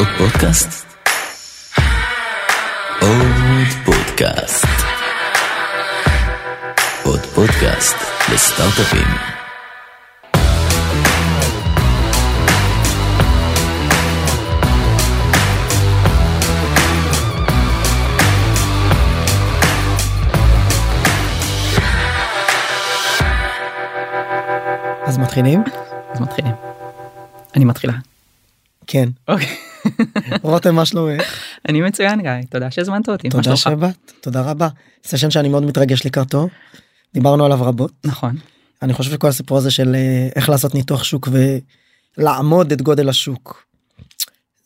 [0.00, 0.86] עוד פודקאסט?
[3.00, 4.66] עוד פודקאסט.
[7.04, 7.96] עוד פודקאסט
[8.32, 9.06] לסטארט-אפים.
[25.06, 25.64] אז מתחילים?
[26.12, 26.54] אז מתחילים.
[27.56, 27.92] אני מתחילה.
[28.86, 29.08] כן.
[29.28, 29.59] אוקיי.
[30.42, 31.22] רותם מה שלומך?
[31.68, 33.28] אני מצוין גיא, תודה שהזמנת אותי.
[33.28, 33.56] תודה?
[33.56, 34.68] שבאת, תודה רבה.
[35.04, 36.48] סשן שאני מאוד מתרגש לקראתו.
[37.14, 37.92] דיברנו עליו רבות.
[38.04, 38.36] נכון.
[38.82, 41.28] אני חושב שכל הסיפור הזה של אה, איך לעשות ניתוח שוק
[42.18, 43.66] ולעמוד את גודל השוק.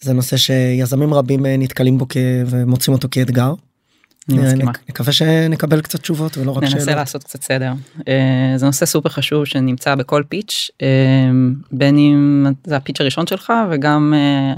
[0.01, 2.17] זה נושא שיזמים רבים אה, נתקלים בו כ...
[2.47, 3.55] ומוצאים אותו כאתגר.
[4.29, 4.71] אני מסכימה.
[4.71, 6.89] נק- נקווה שנקבל קצת תשובות ולא רק ננסה שאלות.
[6.97, 7.73] לעשות קצת סדר.
[8.09, 8.15] אה,
[8.57, 10.87] זה נושא סופר חשוב שנמצא בכל פיץ', אה,
[11.73, 14.55] בין אם זה הפיץ' הראשון שלך וגם אה,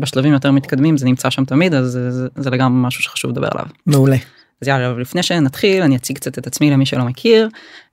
[0.00, 3.66] בשלבים יותר מתקדמים זה נמצא שם תמיד אז זה- זה לגמרי משהו שחשוב לדבר עליו.
[3.86, 4.16] מעולה.
[4.62, 7.48] אז יאללה, לפני שנתחיל אני אציג קצת את עצמי למי שלא מכיר.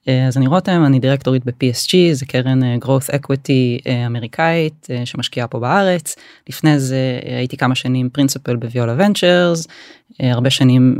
[0.07, 5.47] אה, אז אני רותם, אני דירקטורית ב-PSG, זה קרן אה, growth equity אה, אמריקאית שמשקיעה
[5.47, 6.15] פה בארץ.
[6.49, 9.67] לפני זה הייתי כמה שנים פרינציפל בוויולה ונצ'רס,
[10.19, 10.95] הרבה שנים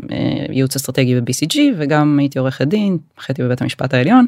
[0.49, 4.25] ייעוץ אסטרטגי ב-BCG וגם הייתי עורכת דין, חייתי בבית המשפט העליון.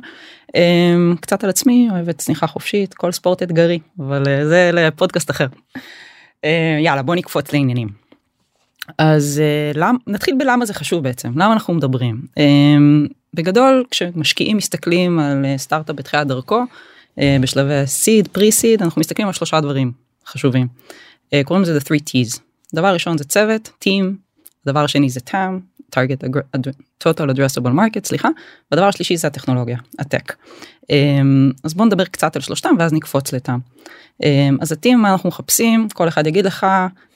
[1.22, 5.48] קצת על עצמי, אוהבת צניחה חופשית, כל ספורט אתגרי, אבל זה לפודקאסט אחר.
[6.84, 8.03] יאללה, בוא נקפוץ לעניינים.
[8.98, 9.42] אז
[9.74, 12.22] uh, למ, נתחיל בלמה זה חשוב בעצם למה אנחנו מדברים.
[12.26, 19.00] um, בגדול כשמשקיעים מסתכלים על uh, סטארט-אפ בתחילת דרכו uh, בשלבי סיד פרי סיד אנחנו
[19.00, 19.92] מסתכלים על שלושה דברים
[20.28, 20.68] חשובים.
[20.68, 22.40] uh, קוראים לזה the three T's.
[22.76, 24.04] דבר ראשון זה צוות team
[24.66, 26.24] הדבר השני זה TAM target
[27.04, 28.30] total addressable market סליחה
[28.72, 30.34] והדבר השלישי זה הטכנולוגיה הטק
[30.84, 33.60] um, אז בוא נדבר קצת על שלושתם ואז נקפוץ לטעם.
[34.24, 34.26] Um,
[34.62, 36.66] אז הטים מה אנחנו מחפשים כל אחד יגיד לך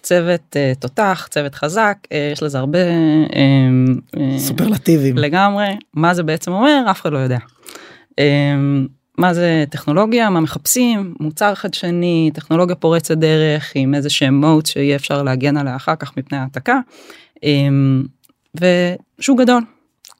[0.02, 2.80] צוות uh, תותח צוות חזק uh, יש לזה הרבה
[3.25, 3.31] um,
[4.16, 5.17] uh, סופרלטיבים.
[5.17, 7.38] לגמרי מה זה בעצם אומר אף אחד לא יודע.
[9.17, 14.95] מה זה טכנולוגיה מה מחפשים מוצר חדשני טכנולוגיה פורצת דרך עם איזה שהם מוט שיהיה
[14.95, 16.80] אפשר להגן עליה אחר כך מפני העתקה.
[18.55, 19.63] ושוק גדול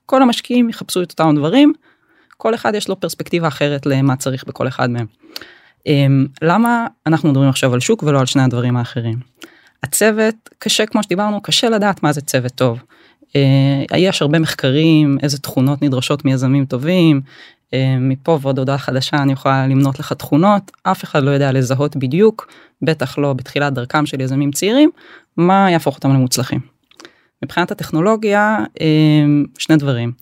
[0.06, 1.72] כל המשקיעים יחפשו את אותם דברים
[2.38, 5.06] כל אחד יש לו פרספקטיבה אחרת למה צריך בכל אחד מהם.
[5.78, 5.90] Um,
[6.42, 9.18] למה אנחנו מדברים עכשיו על שוק ולא על שני הדברים האחרים.
[9.82, 12.78] הצוות קשה כמו שדיברנו קשה לדעת מה זה צוות טוב.
[13.22, 17.20] Uh, יש הרבה מחקרים איזה תכונות נדרשות מיזמים טובים.
[17.66, 21.96] Uh, מפה ועוד הודעה חדשה אני יכולה למנות לך תכונות אף אחד לא יודע לזהות
[21.96, 22.48] בדיוק
[22.82, 24.90] בטח לא בתחילת דרכם של יזמים צעירים
[25.36, 26.77] מה יהפוך אותם למוצלחים.
[27.44, 28.80] מבחינת הטכנולוגיה uh,
[29.58, 30.12] שני דברים.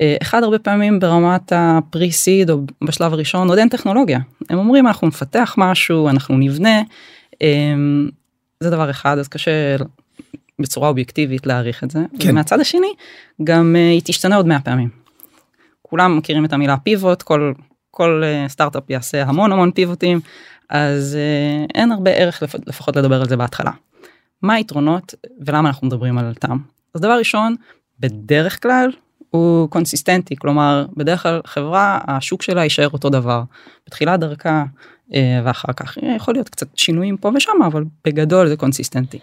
[0.00, 4.18] אה, אחד הרבה פעמים ברמת הפרי סיד או בשלב הראשון עוד אין טכנולוגיה
[4.50, 6.82] הם אומרים אנחנו נפתח משהו אנחנו נבנה
[7.40, 8.08] אמ,
[8.60, 9.76] זה דבר אחד אז קשה
[10.60, 12.30] בצורה אובייקטיבית להעריך את זה כן.
[12.30, 12.92] ומהצד השני
[13.44, 14.88] גם אה, היא תשתנה עוד 100 פעמים.
[15.82, 17.52] כולם מכירים את המילה pivot כל
[17.90, 20.20] כל אה, סטארט-אפ יעשה המון המון pivot ים
[20.68, 21.18] אז
[21.74, 23.70] אין הרבה ערך לפ- לפחות לדבר על זה בהתחלה.
[24.42, 25.14] מה היתרונות
[25.46, 26.58] ולמה אנחנו מדברים על TAM
[26.94, 27.56] אז דבר ראשון
[28.00, 28.90] בדרך כלל
[29.30, 33.42] הוא קונסיסטנטי כלומר בדרך כלל חברה השוק שלה יישאר אותו דבר
[33.86, 34.64] בתחילת דרכה
[35.14, 39.18] אה, ואחר כך אה, יכול להיות קצת שינויים פה ושם אבל בגדול זה קונסיסטנטי.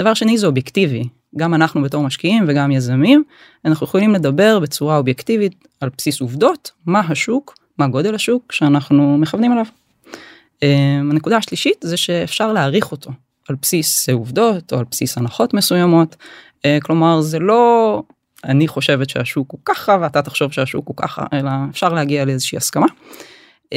[0.00, 1.04] דבר שני זה אובייקטיבי
[1.36, 3.24] גם אנחנו בתור משקיעים וגם יזמים
[3.64, 9.52] אנחנו יכולים לדבר בצורה אובייקטיבית על בסיס עובדות מה השוק מה גודל השוק שאנחנו מכוונים
[9.52, 9.64] אליו.
[10.62, 13.10] אה, הנקודה השלישית זה שאפשר להעריך אותו
[13.48, 16.16] על בסיס עובדות או על בסיס הנחות מסוימות
[16.64, 18.02] אה, כלומר זה לא
[18.44, 22.86] אני חושבת שהשוק הוא ככה ואתה תחשוב שהשוק הוא ככה אלא אפשר להגיע לאיזושהי הסכמה.
[23.64, 23.76] Um,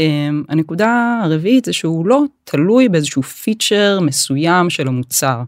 [0.49, 5.41] הנקודה הרביעית זה שהוא לא תלוי באיזשהו פיצ'ר מסוים של המוצר.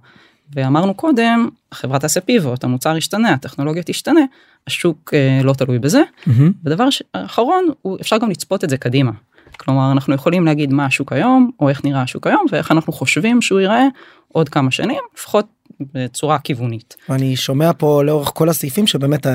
[0.56, 4.22] ואמרנו קודם החברה תעשה פיבוט המוצר ישתנה הטכנולוגיה תשתנה
[4.68, 6.02] השוק uh, לא תלוי בזה.
[6.28, 6.52] מהמם.
[6.66, 9.12] ודבר ש- אחרון הוא אפשר גם לצפות את זה קדימה.
[9.60, 13.42] כלומר אנחנו יכולים להגיד מה השוק היום או איך נראה השוק היום ואיך אנחנו חושבים
[13.42, 13.86] שהוא ייראה
[14.28, 15.46] עוד כמה שנים לפחות
[15.94, 16.96] בצורה כיוונית.
[17.10, 19.28] ואני שומע פה לאורך כל הסעיפים שבאמת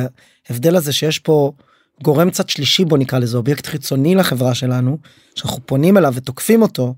[0.51, 1.53] ההבדל הזה שיש פה
[2.03, 4.99] גורם קצת שלישי בוא נקרא לזה אובייקט חיצוני לחברה שלנו
[5.35, 6.95] שאנחנו פונים אליו ותוקפים אותו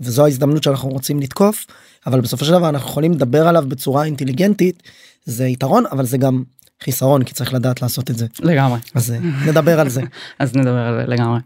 [0.00, 1.66] וזו ההזדמנות שאנחנו רוצים לתקוף
[2.06, 4.82] אבל בסופו של דבר אנחנו יכולים לדבר עליו בצורה אינטליגנטית
[5.24, 6.42] זה יתרון אבל זה גם
[6.82, 8.78] חיסרון כי צריך לדעת לעשות את זה לגמרי.
[8.94, 10.02] אז אה, נדבר על זה
[10.38, 11.38] אז נדבר על זה לגמרי.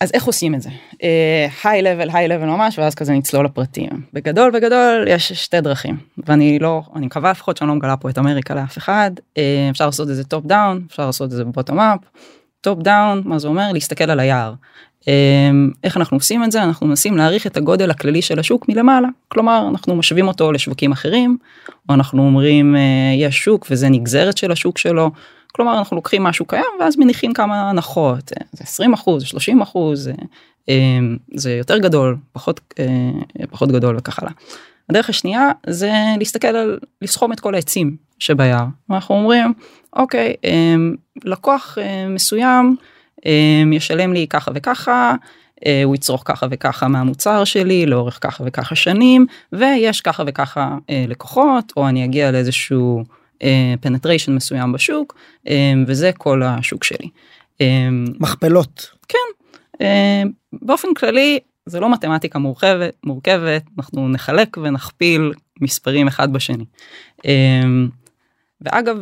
[0.00, 0.70] אז איך עושים את זה?
[1.64, 3.88] high level high level ממש ואז כזה נצלול לפרטים.
[4.12, 5.96] בגדול בגדול יש שתי דרכים.
[6.26, 9.10] ואני לא אני מקווה לפחות שאני לא מגלה פה את אמריקה לאף אחד.
[9.38, 12.00] אה, אפשר לעשות את זה top down אפשר לעשות את זה bottom up
[12.60, 13.72] top down מה זה אומר?
[13.72, 14.54] להסתכל על היער.
[15.08, 16.62] אמ, איך אנחנו עושים את זה?
[16.62, 19.08] אנחנו מנסים להעריך את הגודל הכללי של השוק מלמעלה.
[19.28, 21.36] כלומר אנחנו משווים אותו לשווקים אחרים
[21.88, 22.80] או אנחנו אומרים אה,
[23.16, 25.10] יש שוק וזה נגזרת של השוק שלו
[25.52, 30.10] כלומר אנחנו לוקחים משהו קיים ואז מניחים כמה הנחות אה, זה 20 אחוז 30 אחוז
[30.68, 34.32] אמ, זה יותר גדול פחות אה, פחות גדול וכך הלאה.
[34.90, 39.52] הדרך השנייה זה להסתכל על לסכום את כל העצים שביער אנחנו אומרים
[39.96, 40.34] אוקיי
[41.24, 41.78] לקוח
[42.08, 42.76] מסוים.
[43.72, 45.14] ישלם לי ככה וככה.
[45.66, 51.04] אה, הוא יצרוך ככה וככה מהמוצר שלי לאורך ככה וככה שנים ויש ככה וככה אה,
[51.08, 53.04] לקוחות או אני אגיע לאיזשהו
[53.80, 55.18] penetration אה, מסוים בשוק
[55.86, 57.08] וזה כל השוק שלי.
[58.20, 58.90] מכפלות.
[59.08, 59.18] כן
[60.52, 66.64] באופן כללי זה לא מתמטיקה מורכבת מורכבת אנחנו נחלק ונכפיל מספרים אחד בשני.
[68.60, 68.96] ואגב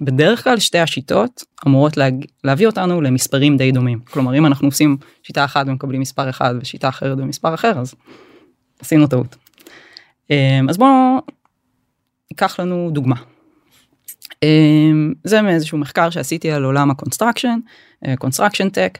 [0.00, 2.24] בדרך כלל שתי השיטות אמורות להג...
[2.44, 6.88] להביא אותנו למספרים די דומים כלומר אם אנחנו עושים שיטה אחת ומקבלים מספר אחד ושיטה
[6.88, 7.94] אחרת במספר אחר אז
[8.80, 9.36] עשינו טעות.
[10.68, 11.20] אז בואו
[12.30, 13.16] ניקח לנו דוגמה.
[14.44, 17.58] אמ, זה מאיזשהו מחקר שעשיתי על עולם ה construction,
[18.18, 18.98] construction tech,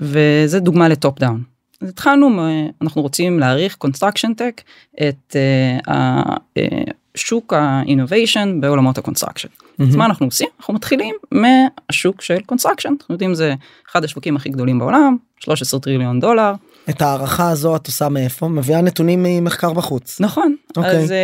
[0.00, 1.42] וזה דוגמה ל top down.
[1.80, 2.48] אז התחלנו,
[2.82, 4.60] אנחנו רוצים להעריך construction tech
[5.08, 5.36] את
[6.58, 6.60] אה,
[7.14, 9.48] שוק ה innovation בעולמות ה construction.
[9.48, 9.82] Mm-hmm.
[9.82, 10.48] אז מה אנחנו עושים?
[10.58, 12.94] אנחנו מתחילים מהשוק של construction.
[13.00, 13.54] אנחנו יודעים זה
[13.90, 16.52] אחד השווקים הכי גדולים בעולם, 13 טריליון דולר.
[16.90, 18.48] את הערכה הזו את עושה מאיפה?
[18.48, 20.20] מביאה נתונים ממחקר בחוץ.
[20.20, 20.56] נכון.
[20.72, 20.78] Okay.
[20.78, 20.98] אוקיי.
[20.98, 21.14] אז אה,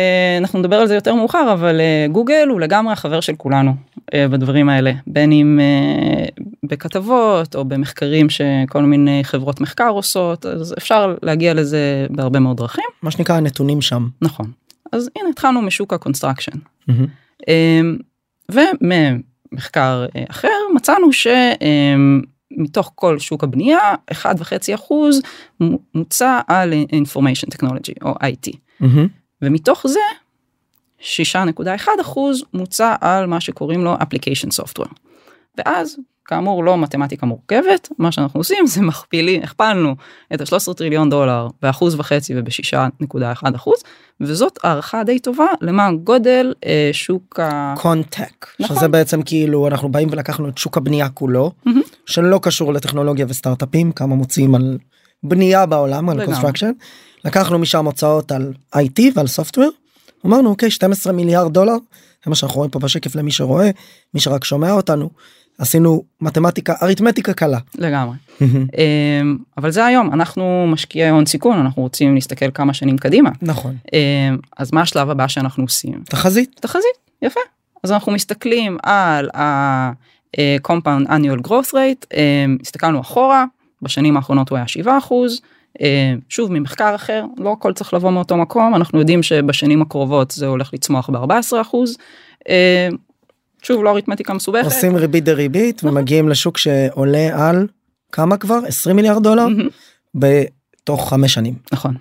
[0.41, 4.13] אנחנו נדבר על זה יותר מאוחר, אבל אה, גוגל הוא לגמרי החבר של כולנו אה,
[4.29, 4.91] בדברים האלה.
[5.07, 12.07] בין אם אה, בכתבות או במחקרים שכל מיני חברות מחקר עושות, אז אפשר להגיע לזה
[12.09, 12.85] בהרבה מאוד דרכים.
[13.03, 14.07] מה שנקרא הנתונים שם.
[14.21, 14.51] נכון.
[14.91, 16.51] אז הנה התחלנו משוק ה construction.
[16.89, 17.49] Mm-hmm.
[18.51, 23.79] וממחקר אה, אחר מצאנו שמתוך כל שוק הבנייה
[24.11, 24.15] 1.5
[24.75, 25.21] אחוז
[25.95, 28.49] מוצא על information technology או IT.
[28.81, 29.18] Mm-hmm.
[29.41, 29.99] ומתוך זה
[31.01, 34.93] 6.1 אחוז מוצא על מה שקוראים לו application software.
[35.57, 35.97] ואז
[36.29, 39.95] כאמור לא מתמטיקה מורכבת מה שאנחנו עושים זה מכפילים הכפלנו
[40.33, 43.83] את ה-13 טריליון דולר באחוז וחצי וב-6.1 אחוז
[44.21, 47.73] וזאת הערכה די טובה למה גודל אה, שוק ה...
[47.77, 48.77] contech נכון.
[48.77, 51.71] שזה בעצם כאילו אנחנו באים ולקחנו את שוק הבנייה כולו mm-hmm.
[52.05, 54.77] שלא קשור לטכנולוגיה וסטארט-אפים כמה מוציאים על
[55.23, 56.71] בנייה בעולם על construction
[57.25, 59.69] לקחנו משם הוצאות על IT ועל software
[60.25, 61.75] אמרנו אוקיי 12 מיליארד דולר
[62.23, 63.69] זה מה שאנחנו רואים פה בשקף למי שרואה
[64.13, 65.09] מי שרק שומע אותנו.
[65.59, 67.59] עשינו מתמטיקה אריתמטיקה קלה.
[67.75, 68.15] לגמרי.
[68.41, 73.29] אמ, אבל זה היום אנחנו משקיעי הון סיכון אנחנו רוצים להסתכל כמה שנים קדימה.
[73.41, 73.75] נכון.
[73.93, 76.03] אמ, אז מה השלב הבא שאנחנו עושים?
[76.05, 76.55] תחזית.
[76.59, 77.39] תחזית יפה.
[77.83, 83.45] אז אנחנו מסתכלים על ה-compound annual growth rate אמ, הסתכלנו אחורה
[83.81, 85.41] בשנים האחרונות הוא היה 7 אחוז.
[86.29, 90.73] שוב ממחקר אחר לא הכל צריך לבוא מאותו מקום אנחנו יודעים שבשנים הקרובות זה הולך
[90.73, 91.97] לצמוח ב-14 אחוז.
[93.61, 94.65] שוב לא אריתמטיקה מסובכת.
[94.65, 97.67] עושים ריבית דריבית ומגיעים לשוק שעולה על
[98.11, 99.47] כמה כבר 20 מיליארד דולר
[100.15, 101.55] בתוך חמש שנים.
[101.71, 101.95] נכון.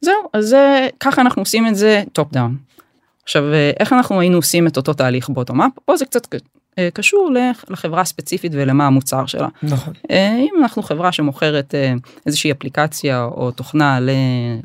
[0.00, 2.56] זהו אז זה ככה אנחנו עושים את זה top down.
[3.22, 3.42] עכשיו
[3.80, 6.38] איך אנחנו היינו עושים את אותו תהליך bottom up פה זה קצת אה,
[6.94, 7.30] קשור
[7.68, 9.48] לחברה ספציפית ולמה המוצר שלה.
[9.62, 9.92] נכון.
[10.10, 11.94] אה, אם אנחנו חברה שמוכרת אה,
[12.26, 13.98] איזושהי אפליקציה או תוכנה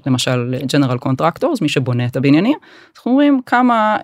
[0.06, 2.58] למשל general contractors מי שבונה את הבניינים
[2.96, 3.98] אנחנו אומרים כמה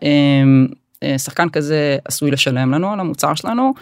[1.04, 3.74] אה, שחקן כזה עשוי לשלם לנו על המוצר שלנו.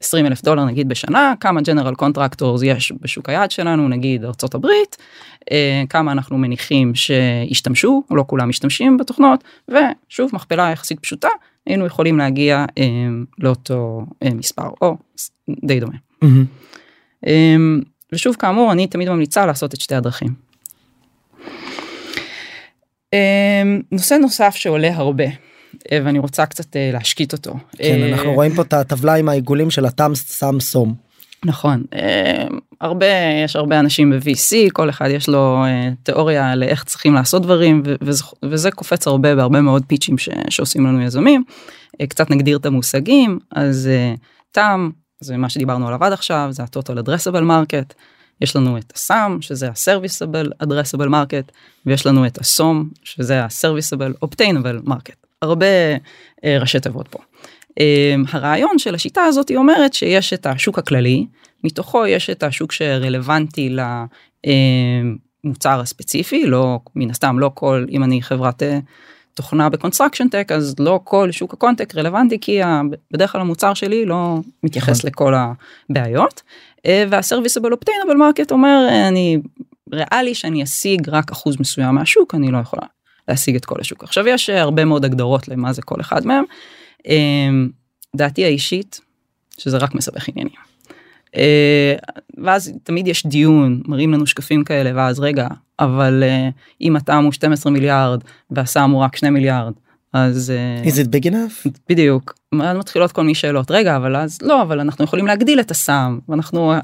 [0.00, 4.54] 20 אה, אלף דולר נגיד בשנה כמה general contractors יש בשוק היעד שלנו נגיד ארצות
[4.54, 4.96] הברית
[5.50, 11.28] אה, כמה אנחנו מניחים שישתמשו לא כולם משתמשים בתוכנות ושוב מכפלה יחסית פשוטה
[11.66, 12.64] היינו יכולים להגיע
[13.38, 14.96] לאותו מספר או
[15.64, 15.96] די דומה.
[16.24, 17.26] Mm-hmm.
[18.12, 20.34] ושוב כאמור אני תמיד ממליצה לעשות את שתי הדרכים.
[23.12, 25.24] אמ, נושא נוסף שעולה הרבה
[25.92, 27.54] אה, ואני רוצה קצת אה, להשקיט אותו.
[27.76, 30.94] כן, אנחנו אה, רואים פה את הטבלה עם העיגולים של התם סם סום.
[31.44, 31.84] נכון
[32.80, 33.06] הרבה
[33.44, 35.64] יש הרבה אנשים ב-VC כל אחד יש לו
[36.02, 41.02] תיאוריה לאיך צריכים לעשות דברים וזה, וזה קופץ הרבה בהרבה מאוד פיצ'ים ש, שעושים לנו
[41.02, 41.44] יזמים.
[42.08, 43.90] קצת נגדיר את המושגים אז
[44.52, 47.94] TAM זה מה שדיברנו עליו עד עכשיו זה ה-total addressable market
[48.40, 51.52] יש לנו את ה SAM שזה ה-serviceable addressable market
[51.86, 55.66] ויש לנו את ה SOM שזה ה-serviceable obtainable market הרבה
[56.44, 57.18] אה, ראשי תיבות פה.
[57.80, 61.26] אה, הרעיון של השיטה הזאת היא אומרת שיש את השוק הכללי
[61.64, 63.76] מתוכו יש את השוק שרלוונטי
[65.44, 68.78] למוצר הספציפי לא מן הסתם לא כל אם אני חברת אה,
[69.34, 72.60] תוכנה ב construction tech אז לא כל שוק ה contech רלוונטי כי
[73.10, 75.10] בדרך כלל המוצר שלי לא מתייחס נכון.
[75.10, 75.34] לכל
[75.90, 76.42] הבעיות.
[76.86, 79.38] וה serviceable obtainable market אומר אה, אני
[79.92, 82.82] ריאלי שאני אשיג רק אחוז מסוים מהשוק אני לא יכולה
[83.28, 86.44] להשיג את כל השוק עכשיו יש אה, הרבה מאוד הגדרות למה זה כל אחד מהם.
[87.08, 87.50] אה,
[88.16, 89.00] דעתי האישית
[89.58, 90.54] שזה רק מסבך עניינים.
[91.36, 91.94] אה,
[92.38, 96.48] ואז תמיד יש דיון מראים לנו שקפים כאלה ואז רגע אבל אה,
[96.80, 99.72] אם ה TAM הוא 12 מיליארד והסם הוא רק 2 מיליארד
[100.12, 101.70] אז אה, is it big enough?
[101.88, 106.18] בדיוק מתחילות כל מיני שאלות רגע אבל אז לא אבל אנחנו יכולים להגדיל את הסם
[106.28, 106.78] ואנחנו אה,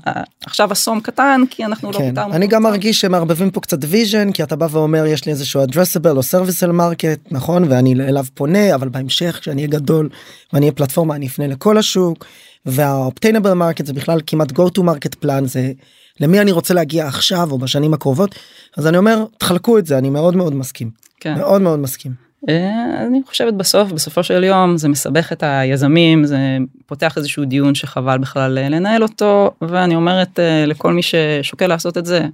[0.47, 2.09] עכשיו הסום קטן כי אנחנו לא כן.
[2.09, 2.63] פיתרנו אני את גם.
[2.63, 6.73] מרגיש שמערבבים פה קצת vision כי אתה בא ואומר יש לי איזשהו addressable או serviceable
[6.81, 10.09] market נכון ואני אליו פונה אבל בהמשך כשאני אהיה גדול
[10.53, 12.25] ואני אהיה פלטפורמה אני אפנה לכל השוק
[12.67, 15.73] וה-obtainable market זה בכלל כמעט go to market plan זה
[16.21, 18.35] למי אני רוצה להגיע עכשיו או בשנים הקרובות
[18.77, 21.39] אז אני אומר תחלקו את זה אני מאוד מאוד מסכים כן.
[21.39, 22.28] מאוד מאוד מסכים.
[22.49, 26.39] אה, אני חושבת בסוף בסופו של יום זה מסבך את היזמים זה
[26.87, 31.99] פותח איזשהו דיון שחבל בכלל אה, לנהל אותו ואני אומרת אה, לכל מי ששוקל לעשות
[31.99, 32.27] את זה.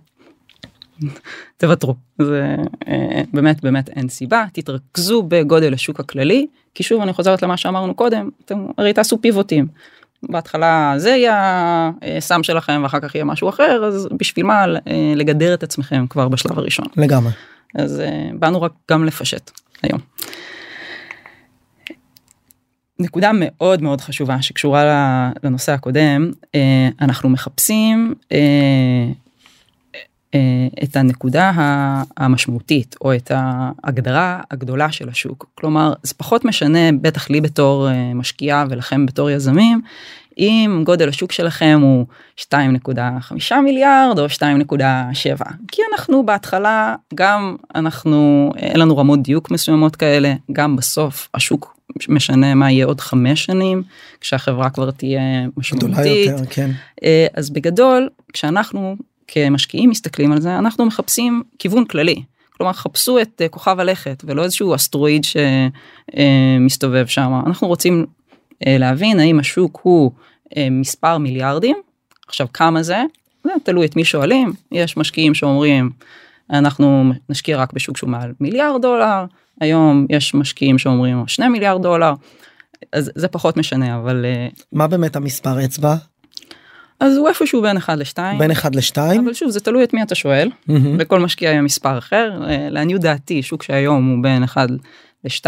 [1.56, 2.56] תוותרו זה
[3.32, 8.30] באמת באמת אין סיבה תתרכזו בגודל השוק הכללי כי שוב אני חוזרת למה שאמרנו קודם
[8.44, 9.66] אתם הרי תעשו פיבוטים.
[10.22, 14.64] בהתחלה זה יהיה הסם שלכם ואחר כך יהיה משהו אחר אז בשביל מה
[15.16, 16.86] לגדר את עצמכם כבר בשלב הראשון.
[16.96, 17.32] לגמרי.
[17.74, 18.02] אז
[18.38, 19.50] באנו רק גם לפשט
[19.84, 20.00] היום.
[22.98, 24.84] נקודה מאוד מאוד חשובה שקשורה
[25.42, 26.48] לנושא הקודם uh,
[27.00, 28.32] אנחנו מחפשים uh,
[29.92, 30.36] uh,
[30.82, 31.52] את הנקודה
[32.16, 38.64] המשמעותית או את ההגדרה הגדולה של השוק כלומר זה פחות משנה בטח לי בתור משקיעה
[38.70, 39.80] ולכם בתור יזמים
[40.38, 42.06] אם גודל השוק שלכם הוא
[42.40, 50.34] 2.5 מיליארד או 2.7 כי אנחנו בהתחלה גם אנחנו אין לנו רמות דיוק מסוימות כאלה
[50.52, 51.76] גם בסוף השוק
[52.08, 53.82] משנה מה יהיה עוד חמש שנים
[54.20, 55.20] כשהחברה כבר תהיה
[55.56, 56.70] משמעותית יותר כן.
[57.04, 58.96] אה, אז בגדול כשאנחנו
[59.28, 62.22] כמשקיעים מסתכלים על זה אנחנו מחפשים כיוון כללי.
[62.56, 65.22] כלומר חפשו את אה, כוכב הלכת ולא איזשהו אסטרואיד
[66.14, 68.06] שמסתובב שם אנחנו רוצים אה,
[68.66, 70.10] להבין האם השוק הוא
[70.56, 71.76] אה, מספר מיליארדים
[72.28, 73.02] עכשיו כמה זה
[73.44, 75.90] זה תלוי את מי שואלים יש משקיעים שאומרים
[76.50, 79.24] אנחנו נשקיע רק בשוק שהוא מעל מיליארד דולר
[79.60, 82.12] היום יש משקיעים שאומרים שני מיליארד דולר.
[82.92, 85.96] אז זה פחות משנה אבל אה, מה באמת המספר אצבע?
[87.00, 90.02] אז הוא איפשהו בין 1 ל-2 בין 1 ל-2 אבל שוב זה תלוי את מי
[90.02, 90.50] אתה שואל.
[90.98, 92.30] לכל משקיע יהיה מספר אחר.
[92.48, 94.68] אה, לעניות דעתי שוק שהיום הוא בין 1
[95.24, 95.46] ל-2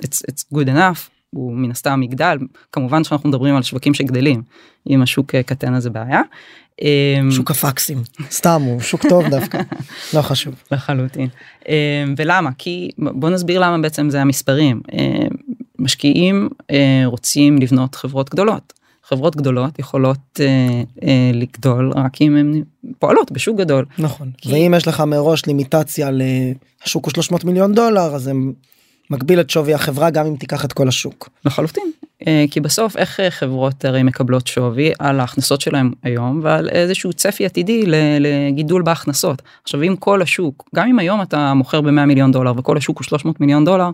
[0.00, 2.38] it's, it's good enough הוא מן הסתם יגדל
[2.72, 4.42] כמובן שאנחנו מדברים על שווקים שגדלים
[4.90, 6.20] אם השוק אה, קטן אז זה בעיה.
[6.82, 7.98] אה, שוק הפקסים.
[8.30, 9.60] סתם הוא שוק טוב דווקא.
[10.14, 10.54] לא חשוב.
[10.72, 11.28] לחלוטין.
[11.68, 11.74] אה,
[12.16, 12.50] ולמה?
[12.58, 14.80] כי בוא נסביר למה בעצם זה המספרים.
[14.92, 15.26] אה,
[15.78, 18.72] משקיעים אה, רוצים לבנות חברות גדולות.
[19.04, 20.46] חברות גדולות יכולות אה,
[21.02, 22.62] אה, לגדול רק אם הן
[22.98, 23.84] פועלות בשוק גדול.
[23.98, 24.30] נכון.
[24.38, 26.10] כי- ואם יש לך מראש לימיטציה
[26.86, 28.32] לשוק הוא 300 מיליון דולר אז זה
[29.10, 31.28] מגביל את שווי החברה גם אם תיקח את כל השוק.
[31.44, 31.92] לחלוטין.
[32.26, 37.12] אה, כי בסוף איך אה, חברות הרי מקבלות שווי על ההכנסות שלהם היום ועל איזשהו
[37.12, 37.84] צפי עתידי
[38.20, 39.42] לגידול בהכנסות.
[39.62, 43.04] עכשיו אם כל השוק גם אם היום אתה מוכר ב-100 מיליון דולר וכל השוק הוא
[43.04, 43.90] 300 מיליון דולר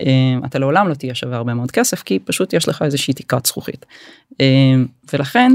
[0.00, 0.06] אה,
[0.44, 3.86] אתה לעולם לא תהיה שווה הרבה מאוד כסף כי פשוט יש לך איזושהי תקרת זכוכית.
[5.12, 5.52] ולכן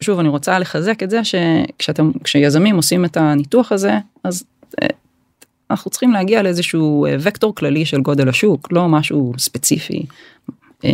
[0.00, 4.44] שוב אני רוצה לחזק את זה שכשאתם כשיזמים עושים את הניתוח הזה אז
[5.70, 10.06] אנחנו צריכים להגיע לאיזשהו אה, וקטור כללי של גודל השוק לא משהו ספציפי.
[10.84, 10.90] אה,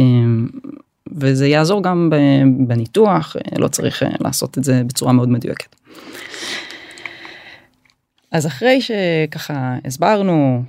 [1.13, 2.11] וזה יעזור גם
[2.59, 5.77] בניתוח אה, לא צריך לעשות את זה בצורה מאוד מדויקת.
[8.33, 10.63] אז אחרי שככה הסברנו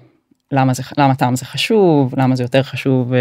[0.51, 3.13] למה זה למה טעם זה חשוב למה זה יותר חשוב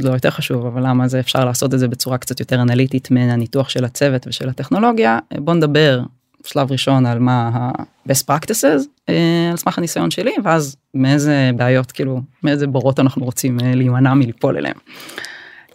[0.00, 3.28] לא יותר חשוב אבל למה זה אפשר לעשות את זה בצורה קצת יותר אנליטית מן
[3.28, 6.00] הניתוח של הצוות ושל הטכנולוגיה בוא נדבר
[6.44, 12.20] שלב ראשון על מה ה-best practices אה, על סמך הניסיון שלי ואז מאיזה בעיות כאילו
[12.42, 14.76] מאיזה בורות אנחנו רוצים אה, להימנע מליפול אליהם.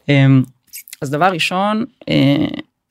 [0.10, 0.26] אה,
[1.02, 1.86] אז דבר ראשון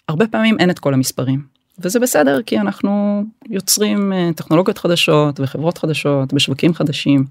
[0.08, 1.42] הרבה פעמים אין את כל המספרים
[1.78, 7.24] וזה בסדר כי אנחנו יוצרים טכנולוגיות חדשות וחברות חדשות בשווקים חדשים.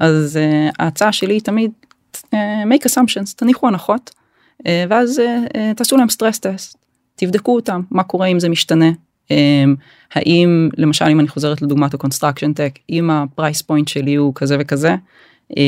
[0.00, 0.38] אז
[0.78, 1.70] ההצעה שלי היא תמיד
[2.34, 4.10] make assumptions תניחו הנחות
[4.66, 5.22] ואז
[5.76, 6.76] תעשו להם stress test
[7.16, 8.90] תבדקו אותם מה קורה אם זה משתנה.
[9.30, 9.64] אה,
[10.14, 14.56] האם למשל אם אני חוזרת לדוגמת ה-construction tech אם ה price point שלי הוא כזה
[14.60, 14.94] וכזה
[15.56, 15.62] אה,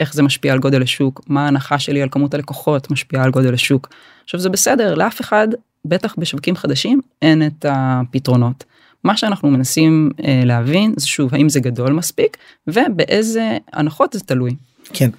[0.00, 3.54] איך זה משפיע על גודל השוק מה ההנחה שלי על כמות הלקוחות משפיעה על גודל
[3.54, 3.88] השוק.
[4.24, 5.48] עכשיו זה בסדר לאף אחד
[5.84, 8.64] בטח בשווקים חדשים אין את הפתרונות.
[9.04, 12.36] מה שאנחנו מנסים אה, להבין זה שוב האם זה גדול מספיק
[12.66, 14.56] ובאיזה הנחות זה תלוי.
[14.92, 15.10] כן.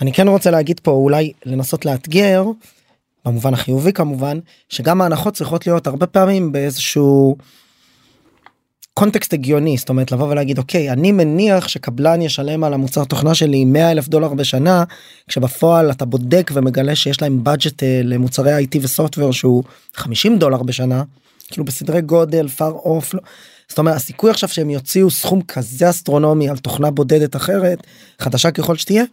[0.00, 2.44] אני כן רוצה להגיד פה אולי לנסות לאתגר
[3.26, 7.36] במובן החיובי כמובן שגם ההנחות צריכות להיות הרבה פעמים באיזשהו
[8.94, 13.64] קונטקסט הגיוני זאת אומרת לבוא ולהגיד אוקיי אני מניח שקבלן ישלם על המוצר תוכנה שלי
[13.64, 14.84] 100 אלף דולר בשנה
[15.28, 19.64] כשבפועל אתה בודק ומגלה שיש להם budget אה, למוצרי IT וסופטוור שהוא
[19.94, 21.02] 50 דולר בשנה
[21.48, 23.20] כאילו בסדרי גודל far off לא.
[23.68, 27.78] זאת אומרת הסיכוי עכשיו שהם יוציאו סכום כזה אסטרונומי על תוכנה בודדת אחרת
[28.18, 29.04] חדשה ככל שתהיה.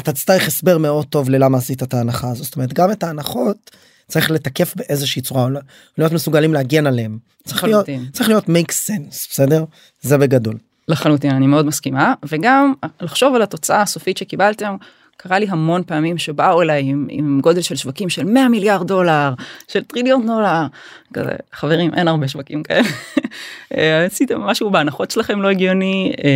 [0.00, 3.70] אתה תצטרך הסבר מאוד טוב ללמה עשית את ההנחה הזו זאת אומרת גם את ההנחות
[4.08, 5.60] צריך לתקף באיזושהי צורה לא-
[5.98, 7.86] להיות מסוגלים להגן עליהם צריך להיות.
[8.12, 9.64] צריך להיות make sense בסדר
[10.00, 10.58] זה בגדול
[10.88, 14.76] לחלוטין אני מאוד מסכימה וגם לחשוב על התוצאה הסופית שקיבלתם.
[15.16, 19.34] קרה לי המון פעמים שבאו אליי עם, עם גודל של שווקים של 100 מיליארד דולר
[19.68, 20.66] של טריליון דולר.
[21.12, 22.88] כזה חברים אין הרבה שווקים כאלה.
[23.76, 26.30] אה, עשיתם משהו בהנחות שלכם לא הגיוני אה,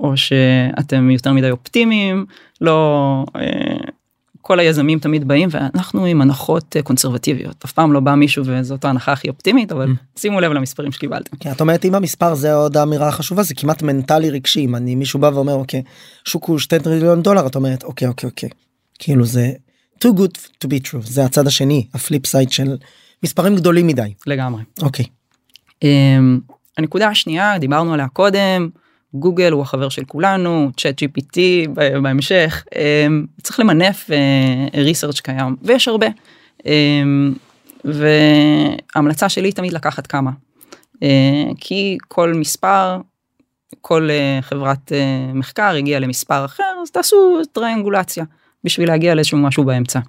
[0.00, 2.26] או שאתם יותר מדי אופטימיים
[2.60, 3.76] לא אה,
[4.46, 7.64] כל היזמים תמיד באים ואנחנו עם הנחות אה, קונסרבטיביות.
[7.64, 11.36] אף פעם לא בא מישהו וזאת ההנחה הכי אופטימית אבל שימו לב למספרים שקיבלתם.
[11.36, 14.64] כי את אומרת אם המספר זה עוד האמירה החשובה זה כמעט מנטלי רגשי.
[14.64, 15.82] אם אני מישהו בא ואומר אוקיי
[16.24, 18.48] שוק הוא 2 טריליון דולר את אומרת אוקיי אוקיי אוקיי.
[18.98, 19.52] כאילו זה
[20.04, 21.02] too good to be true.
[21.02, 22.76] זה הצד השני ה flip side של
[23.22, 24.12] מספרים גדולים מדי.
[24.26, 24.62] לגמרי.
[24.82, 25.04] אוקיי.
[25.84, 25.86] Um,
[26.78, 28.68] הנקודה השנייה דיברנו עליה קודם
[29.14, 31.38] גוגל הוא החבר של כולנו ChatGPT
[32.02, 34.10] בהמשך um, צריך למנף
[34.74, 36.06] research קיים ויש הרבה.
[36.58, 36.64] um,
[37.84, 40.30] והמלצה שלי תמיד לקחת כמה.
[40.94, 40.98] uh,
[41.60, 43.00] כי כל מספר
[43.80, 44.92] כל uh, חברת
[45.34, 48.24] מחקר הגיע למספר אחר אז תעשו טריאנגולציה
[48.64, 50.00] בשביל להגיע לאיזשהו משהו באמצע.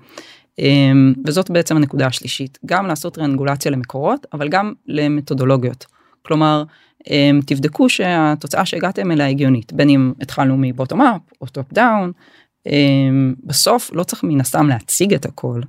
[0.61, 5.85] Um, וזאת בעצם הנקודה השלישית גם לעשות טריאנגולציה למקורות אבל גם למתודולוגיות
[6.27, 6.63] כלומר
[6.99, 7.09] um,
[7.45, 12.11] תבדקו שהתוצאה שהגעתם אליה הגיונית בין אם התחלנו מ bottom up או top down
[12.67, 12.71] um,
[13.43, 15.61] בסוף לא צריך מן הסתם להציג את הכל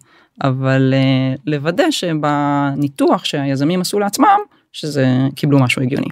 [0.43, 4.39] אבל uh, לוודא שבניתוח שהיזמים עשו לעצמם
[4.73, 6.09] שזה קיבלו משהו הגיוני.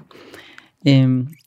[0.80, 0.88] Um,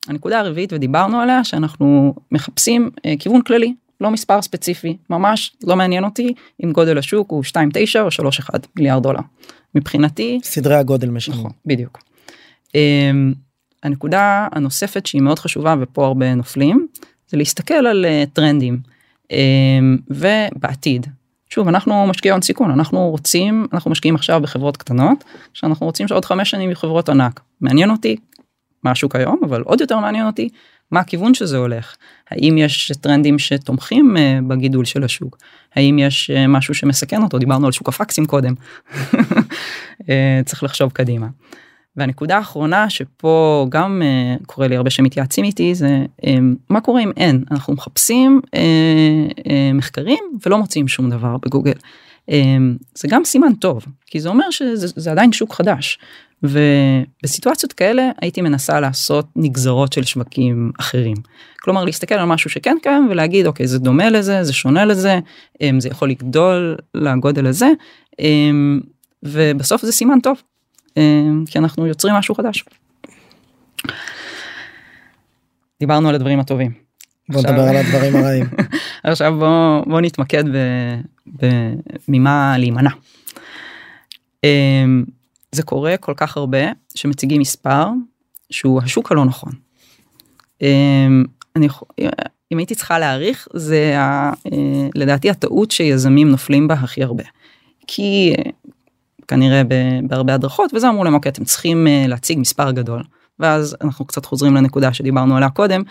[0.08, 6.04] הנקודה הרביעית ודיברנו עליה שאנחנו מחפשים uh, כיוון כללי לא מספר ספציפי ממש לא מעניין
[6.04, 9.19] אותי אם גודל השוק הוא 2.9 או 3.1 מיליארד דולר.
[9.76, 12.09] מבחינתי סדרי הגודל משנים נכון בדיוק.
[12.69, 13.36] Um,
[13.84, 16.88] הנקודה הנוספת שהיא מאוד חשובה ופה הרבה נופלים
[17.27, 18.79] זה להסתכל על uh, טרנדים
[19.23, 19.36] um,
[20.10, 21.08] ובעתיד.
[21.49, 26.25] שוב אנחנו משקיעי הון סיכון אנחנו רוצים אנחנו משקיעים עכשיו בחברות קטנות שאנחנו רוצים שעוד
[26.25, 27.39] חמש שנים יהיו חברות ענק.
[27.62, 28.15] מעניין אותי
[28.84, 30.49] מה השוק היום אבל עוד יותר מעניין אותי
[30.91, 31.95] מה הכיוון שזה הולך.
[32.32, 35.38] האם יש טרנדים שתומכים uh, בגידול של השוק?
[35.75, 37.38] האם יש uh, משהו שמסכן אותו?
[37.38, 38.53] דיברנו על שוק הפקסים קודם.
[40.45, 41.27] צריך לחשוב קדימה.
[41.95, 46.25] והנקודה האחרונה שפה גם uh, קורה לי הרבה שמתייעצים איתי זה um,
[46.69, 48.49] מה קורה אם אין אנחנו מחפשים uh,
[49.39, 51.73] uh, מחקרים ולא מוצאים שום דבר בגוגל.
[52.30, 52.34] Um,
[52.95, 55.99] זה גם סימן טוב כי זה אומר שזה זה עדיין שוק חדש
[56.43, 61.17] ובסיטואציות כאלה הייתי מנסה לעשות נגזרות של שווקים אחרים.
[61.62, 65.19] כלומר להסתכל על משהו שכן קיים ולהגיד אוקיי זה דומה לזה זה שונה לזה
[65.54, 67.69] um, זה יכול לגדול לגודל הזה
[68.12, 68.23] um,
[69.23, 70.41] ובסוף זה סימן טוב
[71.45, 72.63] כי אנחנו יוצרים משהו חדש.
[75.80, 76.71] דיברנו על הדברים הטובים.
[77.30, 78.45] בוא נדבר על הדברים הרעים
[79.04, 80.58] עכשיו בוא, בוא נתמקד ב,
[81.41, 81.45] ב,
[82.08, 82.89] ממה להימנע.
[84.43, 85.04] אמ,
[85.52, 87.86] זה קורה כל כך הרבה שמציגים מספר
[88.49, 89.52] שהוא השוק הלא נכון.
[90.62, 91.23] אמ,
[91.56, 91.67] אני,
[92.52, 97.23] אם הייתי צריכה להעריך זה ה, אה, לדעתי הטעות שיזמים נופלים בה הכי הרבה.
[97.88, 98.34] כי
[99.30, 99.62] כנראה
[100.04, 103.04] בהרבה הדרכות וזה אמרו להם אוקיי אתם צריכים אה, להציג מספר גדול
[103.39, 105.82] ואז אנחנו קצת חוזרים לנקודה שדיברנו עליה קודם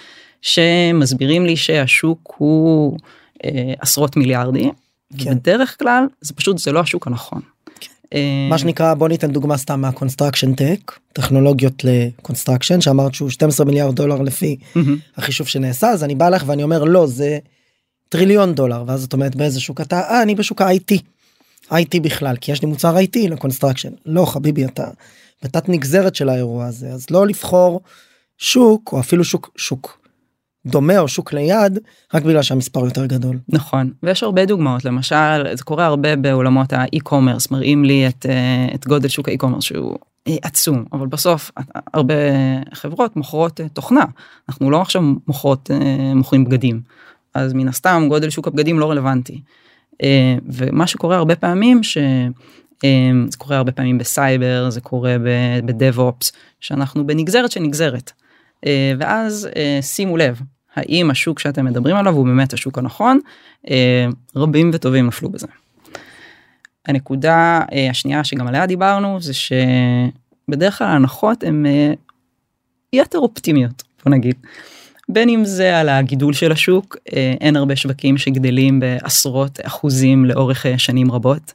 [0.42, 2.98] שמסבירים לי שהשוק הוא
[3.44, 4.70] אה, עשרות מיליארדים
[5.18, 5.34] כן.
[5.34, 7.40] בדרך כלל זה פשוט זה לא השוק הנכון.
[8.14, 13.30] אה, מה שנקרא בוא ניתן דוגמה סתם מה construction tech טכנולוגיות ל construction שאמרת שהוא
[13.30, 14.56] 12 מיליארד דולר לפי.
[15.16, 17.38] החישוב שנעשה אז אני בא לך ואני אומר לא זה
[18.08, 21.02] טריליון דולר ואז את אומרת באיזה שוק אתה אה, אני בשוק ה-IT.
[21.72, 23.90] IT בכלל כי יש לי מוצר IT ל construction.
[24.06, 24.90] לא חביבי אתה
[25.42, 27.80] בתת נגזרת של האירוע הזה אז לא לבחור
[28.38, 29.98] שוק או אפילו שוק שוק
[30.66, 31.78] דומה או שוק ליד
[32.14, 33.38] רק בגלל שהמספר יותר גדול.
[33.48, 33.92] נכון.
[34.02, 34.84] ויש הרבה דוגמאות.
[34.84, 39.32] למשל זה קורה הרבה בעולמות ה e-commerce מראים לי את, אה, את גודל שוק ה
[39.32, 39.96] e-commerce שהוא
[40.28, 40.84] אה, עצום.
[40.92, 41.62] אבל בסוף אה,
[41.94, 42.14] הרבה
[42.74, 44.04] חברות מוכרות תוכנה.
[44.48, 45.70] אנחנו לא עכשיו מוכרות
[46.14, 46.80] מוכרים בגדים.
[47.34, 49.40] אז מן הסתם גודל שוק הבגדים לא רלוונטי.
[50.02, 51.80] אה, ומה שקורה הרבה פעמים
[52.84, 55.16] אמ, זה קורה הרבה פעמים בסייבר זה קורה
[55.64, 58.12] בדב אופס שאנחנו בנגזרת של נגזרת
[58.66, 60.40] אה, ואז אה, שימו לב
[60.76, 63.20] האם השוק שאתם מדברים עליו הוא באמת השוק הנכון
[63.70, 64.06] אה,
[64.36, 65.46] רבים וטובים נפלו בזה.
[66.86, 71.66] הנקודה השנייה שגם עליה דיברנו זה שבדרך כלל ההנחות הן
[72.92, 74.36] יתר אופטימיות בוא נגיד.
[75.08, 76.96] בין אם זה על הגידול של השוק
[77.40, 81.52] אין הרבה שווקים שגדלים בעשרות אחוזים לאורך שנים רבות.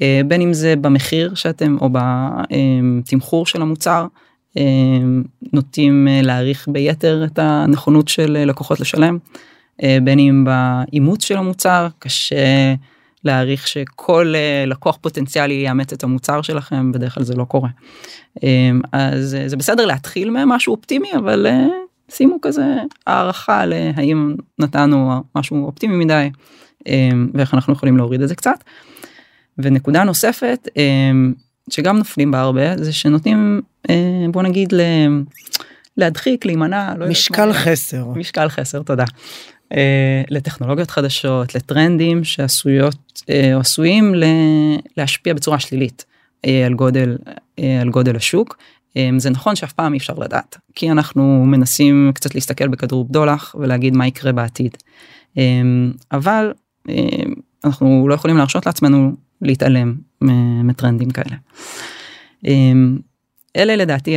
[0.00, 4.06] בין אם זה במחיר שאתם או בתמחור של המוצר
[5.52, 9.18] נוטים להעריך ביתר את הנכונות של לקוחות לשלם
[9.82, 12.74] בין אם באימוץ של המוצר קשה
[13.24, 14.34] להעריך שכל
[14.66, 17.68] לקוח פוטנציאלי יאמץ את המוצר שלכם בדרך כלל זה לא קורה.
[18.92, 21.46] אז זה בסדר להתחיל ממשהו אופטימי אבל
[22.10, 22.64] שימו כזה
[23.06, 26.30] הערכה להאם נתנו משהו אופטימי מדי
[27.34, 28.64] ואיך אנחנו יכולים להוריד את זה קצת.
[29.58, 30.68] ונקודה נוספת
[31.70, 33.60] שגם נופלים בה הרבה זה שנותנים
[34.30, 34.72] בוא נגיד
[35.96, 39.04] להדחיק להימנע לא משקל חסר משקל חסר תודה.
[40.30, 43.22] לטכנולוגיות חדשות לטרנדים שעשויות
[43.54, 44.14] או עשויים
[44.96, 46.04] להשפיע בצורה שלילית
[46.66, 47.18] על גודל
[47.80, 48.56] על גודל השוק.
[49.18, 53.96] זה נכון שאף פעם אי אפשר לדעת כי אנחנו מנסים קצת להסתכל בכדור בדולח ולהגיד
[53.96, 54.76] מה יקרה בעתיד.
[56.12, 56.52] אבל
[57.64, 59.94] אנחנו לא יכולים להרשות לעצמנו להתעלם
[60.64, 61.36] מטרנדים כאלה.
[63.56, 64.16] אלה לדעתי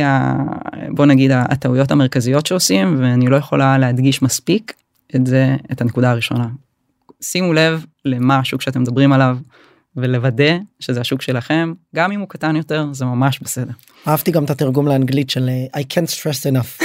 [0.90, 4.72] בוא נגיד הטעויות המרכזיות שעושים ואני לא יכולה להדגיש מספיק
[5.16, 6.48] את זה את הנקודה הראשונה.
[7.22, 9.38] שימו לב למה השוק שאתם מדברים עליו
[9.96, 13.72] ולוודא שזה השוק שלכם גם אם הוא קטן יותר זה ממש בסדר.
[14.08, 16.84] אהבתי גם את התרגום לאנגלית של I can't stress enough.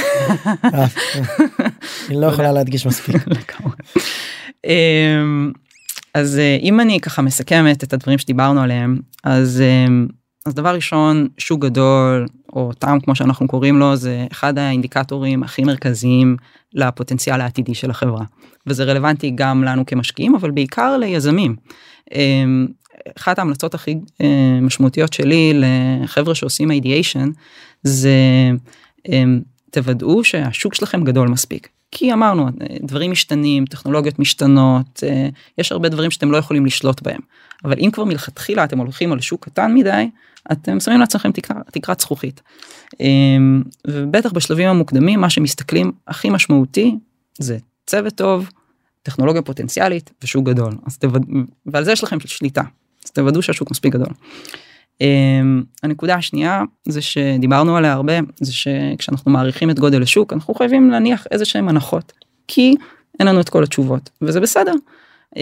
[2.08, 3.16] אני לא יכולה להדגיש מספיק.
[6.14, 9.62] אז אם אני ככה מסכמת את הדברים שדיברנו עליהם אז
[10.46, 15.64] אז דבר ראשון שוק גדול או טעם כמו שאנחנו קוראים לו זה אחד האינדיקטורים הכי
[15.64, 16.36] מרכזיים
[16.74, 18.24] לפוטנציאל העתידי של החברה
[18.66, 21.56] וזה רלוונטי גם לנו כמשקיעים אבל בעיקר ליזמים.
[23.18, 23.98] אחת ההמלצות הכי
[24.62, 27.30] משמעותיות שלי לחבר'ה שעושים אידיאשן
[27.82, 28.12] זה
[29.70, 31.68] תוודאו שהשוק שלכם גדול מספיק.
[31.90, 32.48] כי אמרנו
[32.82, 35.02] דברים משתנים טכנולוגיות משתנות
[35.58, 37.20] יש הרבה דברים שאתם לא יכולים לשלוט בהם
[37.64, 40.08] אבל אם כבר מלכתחילה אתם הולכים על שוק קטן מדי
[40.52, 41.30] אתם שמים לעצמכם
[41.72, 42.42] תקרת זכוכית.
[43.86, 46.98] ובטח בשלבים המוקדמים מה שמסתכלים הכי משמעותי
[47.38, 48.50] זה צוות טוב
[49.02, 51.26] טכנולוגיה פוטנציאלית ושוק גדול אז תווד...
[51.66, 52.62] ועל זה יש לכם שליטה
[53.08, 54.08] אז תוודאו שהשוק מספיק גדול.
[55.02, 55.02] Um,
[55.82, 61.26] הנקודה השנייה זה שדיברנו עליה הרבה זה שכשאנחנו מעריכים את גודל השוק אנחנו חייבים להניח
[61.30, 62.12] איזה שהם הנחות
[62.48, 62.74] כי
[63.20, 64.72] אין לנו את כל התשובות וזה בסדר.
[65.34, 65.38] Um,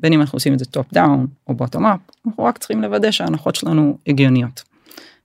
[0.00, 3.10] בין אם אנחנו עושים את זה top down או bottom up אנחנו רק צריכים לוודא
[3.10, 4.62] שההנחות שלנו הגיוניות.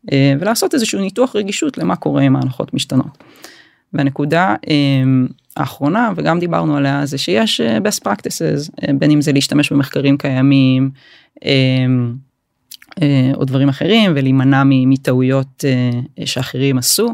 [0.08, 3.24] Uh, ולעשות איזשהו ניתוח רגישות למה קורה אם ההנחות משתנות.
[3.94, 10.18] והנקודה um, האחרונה וגם דיברנו עליה זה שיש best practices בין אם זה להשתמש במחקרים
[10.18, 10.90] קיימים.
[11.40, 11.42] Um,
[13.02, 17.10] אה, או דברים אחרים ולהימנע מטעויות אה, שאחרים עשו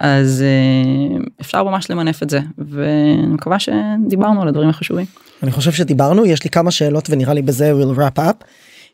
[0.00, 5.06] אז אה, אפשר ממש למנף את זה ואני מקווה שדיברנו על הדברים החשובים.
[5.42, 8.44] אני חושב שדיברנו יש לי כמה שאלות ונראה לי בזה will wrap up.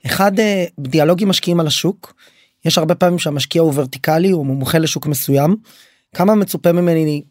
[0.07, 0.33] אחד
[0.79, 2.15] דיאלוגים משקיעים על השוק
[2.65, 5.57] יש הרבה פעמים שהמשקיע הוא ורטיקלי הוא מומחה לשוק מסוים
[6.17, 7.23] כמה מצופה ממני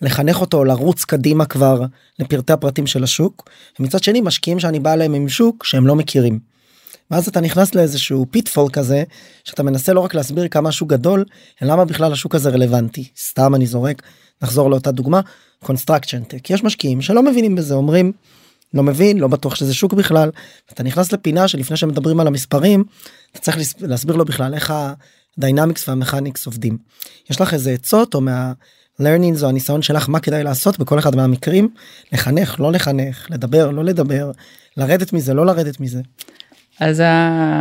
[0.00, 1.82] לחנך אותו לרוץ קדימה כבר
[2.18, 3.48] לפרטי הפרטים של השוק
[3.80, 6.38] ומצד שני משקיעים שאני בא להם עם שוק שהם לא מכירים.
[7.10, 9.04] ואז אתה נכנס לאיזשהו pitfall כזה
[9.44, 11.24] שאתה מנסה לא רק להסביר כמה השוק גדול
[11.62, 13.08] אלא למה בכלל השוק הזה רלוונטי.
[13.20, 14.02] סתם אני זורק
[14.42, 15.20] נחזור לאותה דוגמה
[15.62, 18.12] construction tech יש משקיעים שלא מבינים בזה אומרים
[18.74, 20.30] לא מבין לא בטוח שזה שוק בכלל.
[20.72, 22.84] אתה נכנס לפינה שלפני שמדברים על המספרים
[23.32, 24.72] אתה צריך להסביר לו בכלל איך
[25.38, 26.78] ה dynamics וה mechanics עובדים
[27.30, 28.52] יש לך איזה עצות או מה.
[29.00, 31.68] learnings או הניסיון שלך מה כדאי לעשות בכל אחד מהמקרים
[32.12, 34.30] לחנך לא לחנך לדבר לא לדבר
[34.76, 36.00] לרדת מזה לא לרדת מזה.
[36.80, 37.02] אז,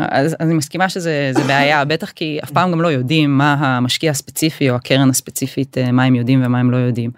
[0.10, 4.70] אז אני מסכימה שזה בעיה בטח כי אף פעם גם לא יודעים מה המשקיע הספציפי
[4.70, 7.12] או הקרן הספציפית אה, מה הם יודעים ומה הם לא יודעים.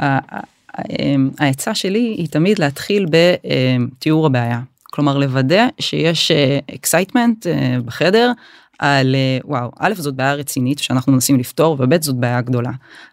[0.00, 6.30] אמ, העצה שלי היא תמיד להתחיל בתיאור הבעיה כלומר לוודא שיש
[6.74, 8.32] excitement אה, אה, בחדר
[8.80, 12.70] על וואו א' זאת בעיה רצינית שאנחנו מנסים לפתור וב' זאת בעיה גדולה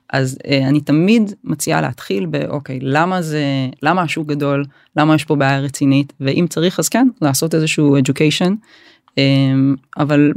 [0.10, 3.43] אז אה, אני תמיד מציעה להתחיל באוקיי למה זה
[3.84, 8.51] למה השוק גדול למה יש פה בעיה רצינית ואם צריך אז כן לעשות איזשהו education
[9.17, 9.23] אה,
[9.97, 10.34] אבל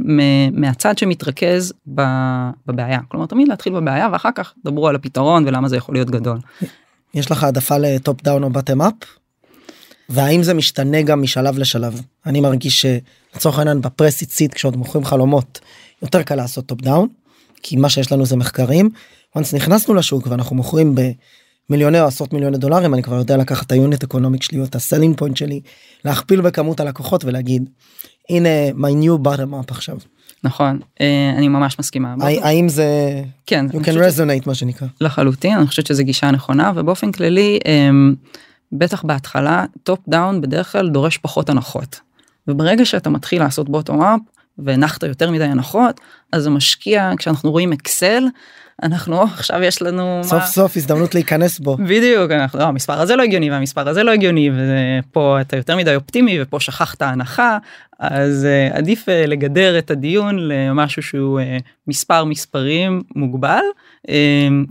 [0.51, 1.73] מהצד שמתרכז
[2.67, 6.37] בבעיה כלומר תמיד להתחיל בבעיה ואחר כך דברו על הפתרון ולמה זה יכול להיות גדול.
[7.13, 8.93] יש לך העדפה ל top down או bottom up?
[10.11, 12.85] והאם זה משתנה גם משלב לשלב אני מרגיש
[13.33, 15.59] שלצורך העניין ב pre-seed seed כשעוד מוכרים חלומות
[16.01, 17.07] יותר קל לעשות top down
[17.63, 18.89] כי מה שיש לנו זה מחקרים.
[19.37, 20.95] once נכנסנו לשוק ואנחנו מוכרים
[21.69, 24.63] במיליוני או עשרות מיליוני דולרים אני כבר יודע לקחת את ה unit economic שלי או
[24.65, 25.61] את ה selling point שלי
[26.05, 27.69] להכפיל בכמות הלקוחות ולהגיד
[28.29, 29.97] הנה my new bottom up עכשיו.
[30.43, 32.15] נכון אה, אני ממש מסכימה.
[32.21, 32.85] הא- האם זה
[33.45, 34.87] כן, you can חושבת ש- resonate מה שנקרא.
[35.01, 38.15] לחלוטין אני חושבת שזו גישה נכונה ובאופן כללי אמ,
[38.73, 41.99] בטח בהתחלה top down בדרך כלל דורש פחות הנחות.
[42.47, 44.19] וברגע שאתה מתחיל לעשות bottom up
[44.57, 45.99] והנחת יותר מדי הנחות
[46.31, 48.23] אז המשקיע כשאנחנו רואים אקסל
[48.83, 51.77] אנחנו "או, עכשיו יש לנו סוף מה- סוף הזדמנות להיכנס בו.
[51.77, 55.95] בדיוק אנחנו לא, המספר הזה לא הגיוני והמספר הזה לא הגיוני ופה אתה יותר מדי
[55.95, 57.57] אופטימי ופה שכחת הנחה
[57.99, 61.43] אז uh, עדיף uh, לגדר את הדיון למשהו שהוא uh,
[61.87, 63.61] מספר מספרים מוגבל
[64.07, 64.11] um,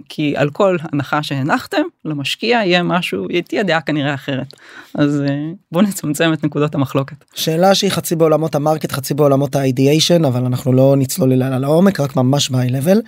[0.08, 4.46] כי על כל הנחה שהנחתם למשקיע יהיה משהו תהיה דעה כנראה אחרת
[4.94, 5.30] אז uh,
[5.72, 7.16] בוא נצמצם את נקודות המחלוקת.
[7.34, 11.58] שאלה שהיא חצי בעולמות ה market חצי בעולמות ה ideation אבל אנחנו לא נצלול אליה
[11.58, 13.00] לעומק רק ממש by level.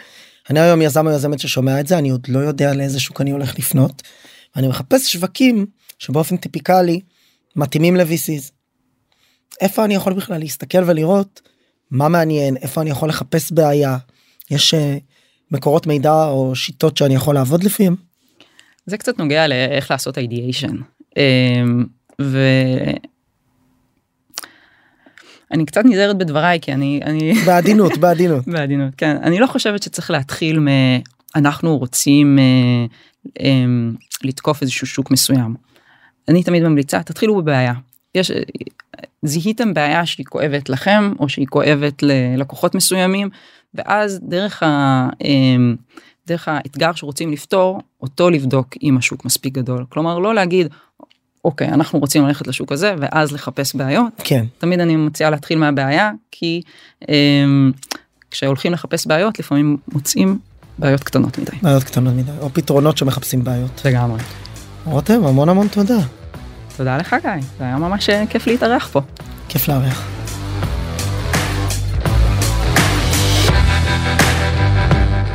[0.51, 3.31] אני היום יזם או יזמת ששומע את זה אני עוד לא יודע לאיזה שוק אני
[3.31, 4.03] הולך לפנות.
[4.57, 5.67] אני מחפש שווקים
[5.99, 7.01] שבאופן typically
[7.57, 8.51] מתאימים ל-VCs.
[9.61, 11.41] איפה אני יכול בכלל להסתכל ולראות
[11.91, 13.97] מה מעניין איפה אני יכול לחפש בעיה
[14.51, 14.77] יש uh,
[15.51, 17.97] מקורות מידע או שיטות שאני יכול לעבוד לפיהם.
[18.87, 20.77] זה קצת נוגע לאיך לעשות אידיאשן.
[22.21, 22.39] ו...
[25.53, 28.49] אני קצת נזהרת בדבריי כי אני אני בעדינות בעדינות.
[28.55, 30.69] בעדינות כן אני לא חושבת שצריך להתחיל מ...
[31.37, 32.87] אנחנו רוצים אה,
[33.41, 33.65] אה,
[34.25, 35.55] לתקוף איזשהו שוק מסוים.
[36.29, 37.73] אני תמיד ממליצה תתחילו בבעיה.
[38.15, 38.31] יש
[39.23, 43.31] זיהיתם בעיה שהיא כואבת לכם או שהיא כואבת ללקוחות מסוימים
[43.75, 44.67] ואז דרך, ה,
[45.25, 45.57] אה,
[46.27, 50.67] דרך האתגר שרוצים לפתור אותו לבדוק אם השוק מספיק גדול כלומר לא להגיד
[51.45, 56.11] אוקיי אנחנו רוצים ללכת לשוק הזה ואז לחפש בעיות כן תמיד אני מציעה להתחיל מהבעיה
[56.31, 56.63] כי
[57.09, 57.15] אה,
[58.31, 60.39] כשהולכים לחפש בעיות לפעמים מוצאים
[60.79, 61.57] בעיות קטנות מדי.
[61.63, 63.83] בעיות קטנות מדי או פתרונות שמחפשים בעיות.
[63.85, 64.21] לגמרי.
[64.85, 65.99] רותם המון המון תודה.
[66.77, 69.01] תודה לך גיא זה היה ממש אה, כיף להתארח פה.
[69.49, 70.09] כיף לארח.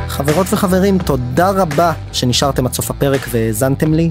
[0.08, 4.10] חברות וחברים, תודה רבה שנשארתם עד סוף הפרק והאזנתם לי.